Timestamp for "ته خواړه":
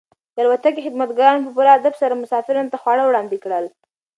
2.73-3.03